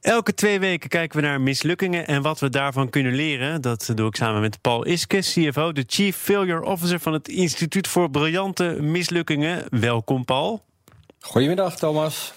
[0.00, 3.60] Elke twee weken kijken we naar mislukkingen en wat we daarvan kunnen leren.
[3.60, 7.88] Dat doe ik samen met Paul Iske, CFO, de Chief Failure Officer van het Instituut
[7.88, 9.64] voor Briljante Mislukkingen.
[9.70, 10.64] Welkom, Paul.
[11.20, 12.32] Goedemiddag, Thomas.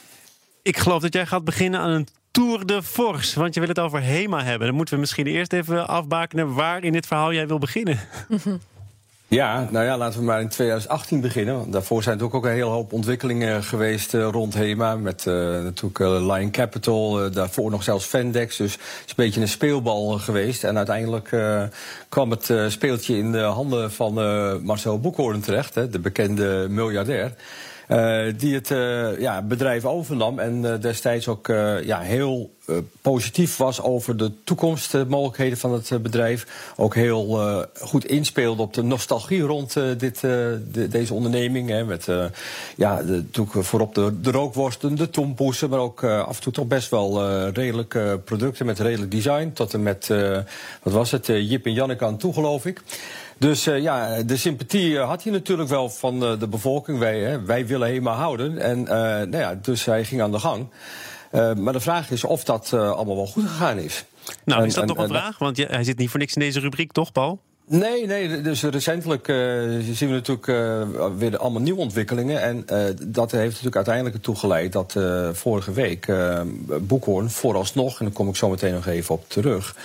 [0.61, 3.79] Ik geloof dat jij gaat beginnen aan een Tour de Force, want je wil het
[3.79, 4.67] over HEMA hebben.
[4.67, 7.99] Dan moeten we misschien eerst even afbakenen waar in dit verhaal jij wil beginnen.
[9.31, 11.71] Ja, nou ja, laten we maar in 2018 beginnen.
[11.71, 14.95] Daarvoor zijn natuurlijk ook een hele hoop ontwikkelingen geweest uh, rond HEMA.
[14.95, 18.57] Met uh, natuurlijk uh, Lion Capital, daarvoor nog zelfs Fendex.
[18.57, 20.63] Dus het is een beetje een speelbal geweest.
[20.63, 21.35] En uiteindelijk
[22.09, 24.13] kwam het speeltje in de handen van
[24.63, 27.33] Marcel Boekhoorn terecht, hè, de bekende miljardair.
[27.91, 31.47] Uh, die het uh, ja, bedrijf overnam en uh, destijds ook
[31.83, 32.51] ja, heel
[33.01, 36.73] positief was over de toekomstmogelijkheden van het bedrijf.
[36.77, 37.39] Ook heel
[37.79, 41.69] goed inspeelde op de nostalgie rond dit, de, deze onderneming.
[41.69, 42.07] Hè, met
[42.75, 46.89] ja, de, voorop de, de rookworsten, de tompoesen, maar ook af en toe toch best
[46.89, 49.51] wel redelijke producten met redelijk design.
[49.53, 50.07] Tot en met,
[50.83, 52.81] wat was het, Jip en Janneke aan toe, geloof ik.
[53.41, 56.99] Dus uh, ja, de sympathie uh, had hij natuurlijk wel van uh, de bevolking.
[56.99, 58.57] Wij, hè, wij willen helemaal houden.
[58.57, 60.69] En nou ja, dus hij ging aan de gang.
[61.31, 64.05] maar de vraag is of dat allemaal wel goed gegaan is.
[64.45, 65.37] Nou, is dat nog een vraag?
[65.37, 67.39] Want hij zit niet voor niks in deze rubriek, toch, Paul?
[67.67, 69.25] Nee, nee, dus recentelijk
[69.91, 70.45] zien we natuurlijk
[71.17, 72.41] weer allemaal nieuwe ontwikkelingen.
[72.41, 72.65] En
[73.07, 74.95] dat heeft natuurlijk uiteindelijk ertoe geleid dat
[75.31, 76.07] vorige week
[76.81, 79.75] Boekhoorn vooralsnog, en daar kom ik zo meteen nog even op terug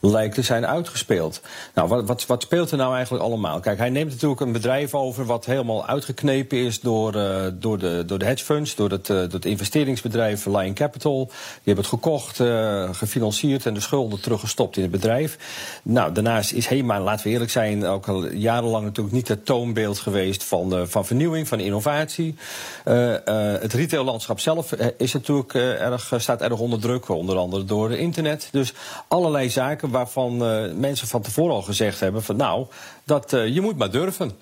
[0.00, 1.40] lijkt te zijn uitgespeeld.
[1.74, 3.60] Nou, wat, wat, wat, speelt er nou eigenlijk allemaal?
[3.60, 8.02] Kijk, hij neemt natuurlijk een bedrijf over wat helemaal uitgeknepen is door, uh, door, de,
[8.06, 11.24] door de hedge funds, door het, uh, door het investeringsbedrijf Lion Capital.
[11.26, 11.34] Die
[11.64, 15.38] hebben het gekocht, uh, gefinancierd en de schulden teruggestopt in het bedrijf.
[15.82, 19.98] Nou, daarnaast is HEMA, laten we eerlijk zijn, ook al jarenlang natuurlijk niet het toonbeeld
[19.98, 22.36] geweest van, van vernieuwing, van innovatie.
[22.84, 28.48] het retaillandschap zelf is natuurlijk erg, staat erg onder druk, onder andere door internet.
[28.50, 28.72] Dus
[29.08, 32.66] allerlei zaken waarvan uh, mensen van tevoren al gezegd hebben: van nou,
[33.04, 34.32] dat, uh, je moet maar durven.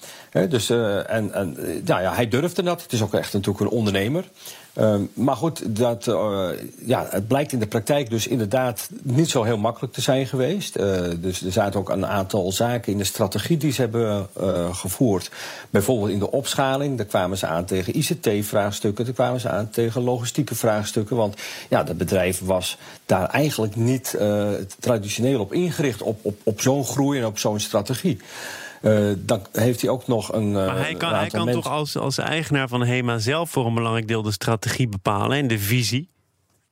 [0.49, 2.83] Dus, uh, en, en ja, ja, hij durfde dat.
[2.83, 4.25] Het is ook echt natuurlijk een ondernemer.
[4.79, 6.49] Uh, maar goed, dat, uh,
[6.85, 10.77] ja, het blijkt in de praktijk dus inderdaad niet zo heel makkelijk te zijn geweest.
[10.77, 14.27] Uh, dus er zaten ook een aantal zaken in de strategie die ze hebben
[14.73, 15.31] gevoerd.
[15.71, 20.03] Bijvoorbeeld in de opschaling, daar kwamen ze aan tegen ICT-vraagstukken, daar kwamen ze aan tegen
[20.03, 21.17] logistieke vraagstukken.
[21.17, 21.37] Want
[21.69, 24.19] ja, het bedrijf was daar eigenlijk niet
[24.79, 28.19] traditioneel op ingericht, op, op, op zo'n groei en op zo'n strategie.
[28.83, 30.53] Uh, dan heeft hij ook nog een.
[30.53, 34.09] Maar hij kan, hij kan toch als, als eigenaar van HEMA zelf voor een belangrijk
[34.09, 36.09] deel de strategie bepalen en de visie?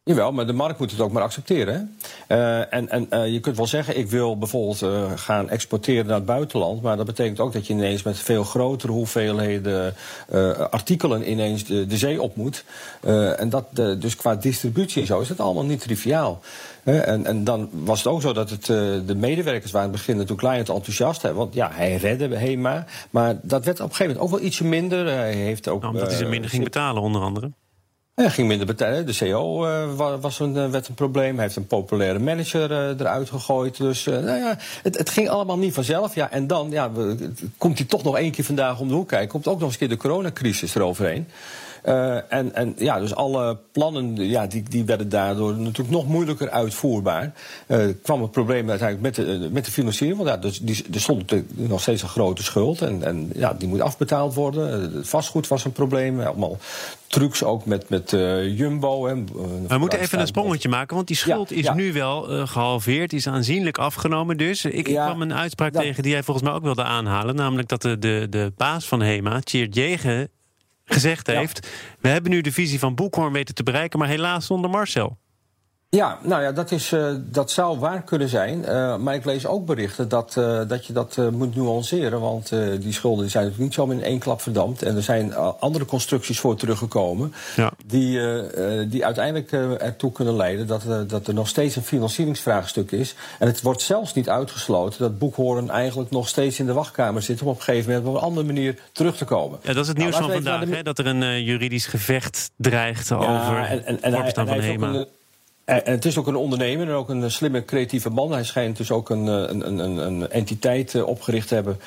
[0.09, 1.97] Jawel, maar de markt moet het ook maar accepteren.
[2.29, 6.15] Uh, en en uh, je kunt wel zeggen, ik wil bijvoorbeeld uh, gaan exporteren naar
[6.15, 6.83] het buitenland.
[6.83, 9.95] Maar dat betekent ook dat je ineens met veel grotere hoeveelheden
[10.71, 12.65] artikelen ineens de, de, zee op moet.
[13.37, 16.41] en dat, dus qua distributie en zo is het allemaal niet triviaal.
[16.85, 18.67] En, en, dan was het ook zo dat het,
[19.07, 21.23] de medewerkers waren in het begin natuurlijk client enthousiast.
[21.23, 22.85] Hè, want ja, hij redde HEMA.
[23.11, 25.07] Maar dat werd op een gegeven moment ook wel ietsje minder.
[25.07, 27.51] Hij heeft ook, nou, omdat hij ze minder ging betalen, onder andere.
[28.17, 29.07] Hij ging minder betalen.
[29.07, 31.35] De CEO uh, was een, uh, werd een probleem.
[31.35, 33.77] Hij heeft een populaire manager uh, eruit gegooid.
[33.77, 36.15] Dus nou ja, het, het, ging allemaal niet vanzelf.
[36.15, 36.91] Ja, en dan ja,
[37.59, 39.29] komt hij toch nog één keer vandaag om de hoek kijken.
[39.29, 41.29] Komt ook nog eens een keer de coronacrisis eroverheen.
[41.87, 46.51] Uh, en, en ja, dus alle plannen ja, die, die werden daardoor natuurlijk nog moeilijker
[46.51, 47.33] uitvoerbaar.
[47.67, 50.19] Uh, kwam het probleem uiteindelijk met de, met de financiering.
[50.19, 52.83] Want ja, dus die, er stond nog steeds een grote schuld.
[52.83, 54.95] En, en ja, die moet afbetaald worden.
[54.97, 56.21] Het vastgoed was een probleem.
[56.21, 56.59] Allemaal
[57.07, 59.07] trucs ook met, met uh, Jumbo.
[59.07, 59.29] En,
[59.69, 61.75] We moeten even een sprongetje maken, want die schuld ja, is ja.
[61.75, 64.37] nu wel uh, gehalveerd, is aanzienlijk afgenomen.
[64.37, 67.35] Dus ik, ja, ik kwam een uitspraak tegen die jij volgens mij ook wilde aanhalen.
[67.35, 70.29] Namelijk dat de, de, de baas van HEMA, Tjeerd Jegen,
[70.87, 71.69] gezegd heeft...
[72.01, 73.99] we hebben nu de visie van Boekhoorn weten te bereiken...
[73.99, 75.19] maar helaas zonder Marcel.
[75.97, 78.65] Ja, nou ja, dat, is, uh, dat zou waar kunnen zijn.
[78.69, 82.21] Uh, maar ik lees ook berichten dat, uh, dat je dat moet nuanceren.
[82.21, 82.49] Want
[82.81, 84.83] die schulden zijn natuurlijk niet zo in één klap verdampt.
[84.83, 87.35] En er zijn andere constructies voor teruggekomen.
[87.57, 87.73] Ja.
[87.87, 88.21] Die,
[88.89, 89.53] die uiteindelijk
[89.83, 93.15] ertoe kunnen leiden dat, dat er nog steeds een financieringsvraagstuk is.
[93.39, 97.43] En het wordt zelfs niet uitgesloten dat Boekhoorn eigenlijk nog steeds in de wachtkamer zit.
[97.43, 99.59] om op een gegeven moment op een andere manier terug te komen.
[99.63, 100.75] Ja, dat is het nieuws nou, van vandaag, de...
[100.75, 105.07] hè, dat er een juridisch gevecht dreigt ja, over en, en, en hij, van Hema
[105.67, 108.33] En, het is ook een ondernemer en ook een slimme, creatieve man.
[108.33, 111.81] Hij schijnt dus ook een, een, een, een entiteit opgericht te hebben.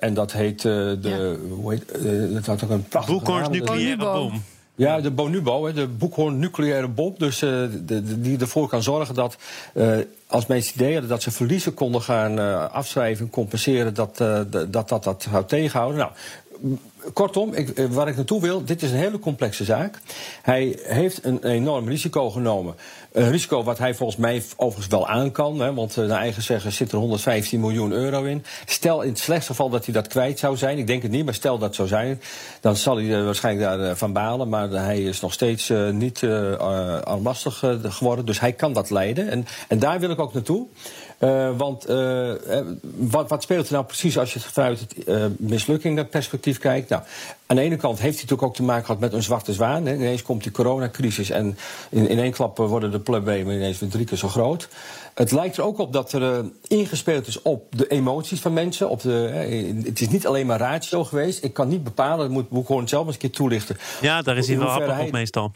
[0.00, 1.38] en dat heet de.
[1.50, 1.84] Hoe heet,
[2.32, 4.42] dat had ook een prachtige Boekhorns nucleaire bom.
[4.76, 7.14] Ja, de Bonubo, de Boekhoorn nucleaire bom.
[7.18, 7.50] Dus uh,
[7.84, 9.36] de, die ervoor kan zorgen dat
[9.74, 9.96] uh,
[10.26, 14.88] als mensen ideeën hadden dat ze verliezen konden gaan uh, afschrijven, compenseren, dat, dat, dat
[14.88, 15.98] dat zou tegenhouden.
[15.98, 16.10] Nou,
[17.12, 19.98] kortom, ik, waar ik naartoe wil, dit is een hele complexe zaak.
[20.42, 22.74] Hij heeft een enorm risico genomen.
[23.12, 25.60] Een risico wat hij volgens mij overigens wel aan kan.
[25.60, 28.44] Hè, want naar eigen zeggen zit er 115 miljoen euro in.
[28.66, 30.78] Stel in het slechtste geval dat hij dat kwijt zou zijn.
[30.78, 32.20] Ik denk het niet, maar stel dat zou zijn.
[32.60, 34.48] Dan zal hij waarschijnlijk daarvan van balen.
[34.48, 36.98] Maar hij is nog steeds niet uh,
[37.82, 38.26] geworden.
[38.26, 39.30] Dus hij kan dat leiden.
[39.30, 40.66] En, en daar wil ik ook naartoe.
[41.24, 42.32] Uh, want uh,
[42.96, 46.88] wat, wat, speelt er nou precies als je het vanuit het uh, mislukkingenperspectief kijkt?
[46.88, 47.02] Nou,
[47.46, 49.86] aan de ene kant heeft hij natuurlijk ook te maken gehad met een zwarte zwaan.
[49.86, 49.94] Hè.
[49.94, 51.58] Ineens komt die coronacrisis en
[51.90, 54.68] in, in één klap worden de problemen ineens weer drie keer zo groot.
[55.14, 58.88] Het lijkt er ook op dat er ingespeeld is op de emoties van mensen.
[58.88, 61.44] Op de, het is niet alleen maar ratio geweest.
[61.44, 63.76] Ik kan niet bepalen, dat moet ik gewoon zelf eens een keer toelichten.
[64.00, 65.52] Ja, daar is hij wel appig op meestal.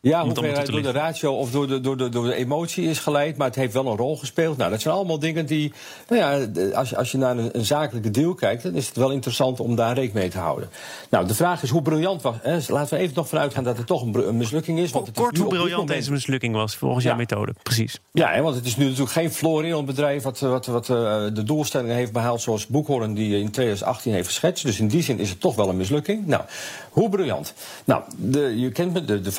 [0.00, 2.98] Ja, hoeveel hij door de ratio of door de, door, de, door de emotie is
[2.98, 4.56] geleid, maar het heeft wel een rol gespeeld.
[4.56, 5.72] Nou, dat zijn allemaal dingen die,
[6.08, 8.96] nou ja, als je, als je naar een, een zakelijke deal kijkt, dan is het
[8.96, 10.70] wel interessant om daar rekening mee te houden.
[11.10, 12.34] Nou, de vraag is hoe briljant was.
[12.42, 12.58] Hè?
[12.68, 14.90] Laten we even nog vanuit gaan dat het toch een, mislukking is.
[14.90, 17.54] Want het Kort hoe briljant deze mislukking was, volgens jouw methode.
[17.62, 18.00] Precies.
[18.12, 20.96] Ja, hè, want het is nu natuurlijk geen florerend bedrijf wat, wat, wat uh,
[21.32, 24.64] de doelstellingen heeft behaald zoals Boekhoorn die in 2018 heeft geschetst.
[24.64, 26.26] Dus in die zin is het toch wel een mislukking.
[26.26, 26.42] Nou,
[26.90, 27.54] hoe briljant?
[27.84, 29.32] Nou, de, je kent me, de, de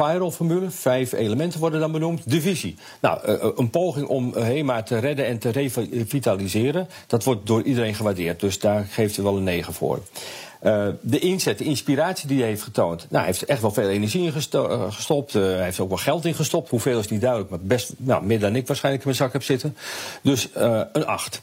[0.71, 2.29] Vijf elementen worden dan benoemd.
[2.29, 2.75] De visie.
[3.01, 6.87] Nou, uh, een poging om HEMA te redden en te revitaliseren.
[7.07, 8.39] Dat wordt door iedereen gewaardeerd.
[8.39, 10.01] Dus daar geeft hij wel een negen voor.
[11.01, 12.99] De inzet, de inspiratie die hij heeft getoond.
[12.99, 14.31] Nou, hij heeft echt wel veel energie in
[14.91, 15.33] gestopt.
[15.33, 16.69] Hij heeft ook wel geld in gestopt.
[16.69, 19.43] Hoeveel is niet duidelijk, maar best nou, meer dan ik waarschijnlijk in mijn zak heb
[19.43, 19.77] zitten.
[20.21, 21.41] Dus een 8.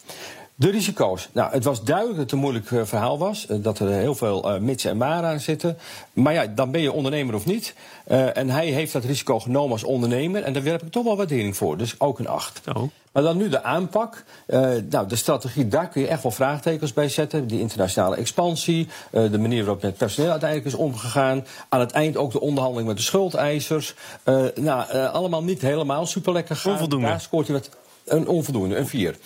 [0.59, 1.29] De risico's.
[1.33, 3.47] Nou, het was duidelijk dat het een moeilijk uh, verhaal was.
[3.51, 5.79] Uh, dat er heel veel uh, mitsen en maren aan zitten.
[6.13, 7.75] Maar ja, dan ben je ondernemer of niet.
[8.07, 10.43] en hij heeft dat risico genomen als ondernemer.
[10.43, 11.77] En daar werp ik toch wel waardering voor.
[11.77, 12.61] Dus ook een 8.
[12.75, 12.83] Oh.
[13.13, 14.25] Maar dan nu de aanpak.
[14.91, 17.47] nou, de strategie, daar kun je echt wel vraagtekens bij zetten.
[17.47, 18.89] Die internationale expansie.
[19.11, 21.47] de manier waarop met personeel uiteindelijk is omgegaan.
[21.69, 23.95] Aan het eind ook de onderhandeling met de schuldeisers.
[24.55, 26.73] nou, allemaal niet helemaal super lekker gaan.
[26.73, 27.07] Onvoldoende.
[27.07, 27.71] Daar scoort hij wat
[28.07, 29.17] een onvoldoende, een 4.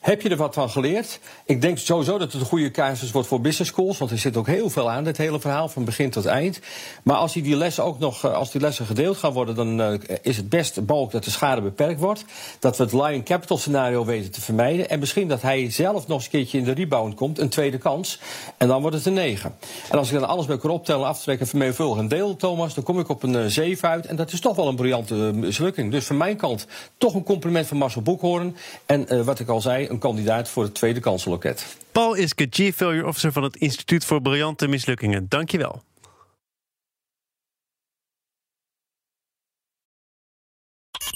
[0.00, 1.20] Heb je er wat van geleerd?
[1.44, 3.98] Ik denk sowieso dat het een goede casus wordt voor business schools.
[3.98, 6.60] Want er zit ook heel veel aan, dit hele verhaal, van begin tot eind.
[7.02, 9.98] Maar als die, lessen ook nog, eh, als die lessen gedeeld gaan worden, dan uh,
[10.22, 12.24] is het best mogelijk dat de schade beperkt wordt.
[12.58, 14.88] Dat we het Lion Capital scenario weten te vermijden.
[14.88, 17.78] En misschien dat hij zelf nog eens een keertje in de rebound komt, een tweede
[17.78, 18.20] kans.
[18.56, 19.54] En dan wordt het een 9.
[19.90, 22.98] En als ik dan alles bij elkaar optellen, aftrekken, vermenigvuldigen en deel, Thomas, dan kom
[22.98, 24.06] ik op een uh, 7 uit.
[24.06, 25.90] En dat is toch wel een briljante mislukking.
[25.90, 26.66] Dus van mijn kant
[26.98, 28.56] toch een compliment van Marcel Boekhoorn.
[28.86, 31.76] En wat ik al zei, een kandidaat voor het tweede kansenloket.
[31.92, 35.26] Paul Iske, Chief Failure Officer van het Instituut voor Briljante Mislukkingen.
[35.28, 35.82] Dankjewel.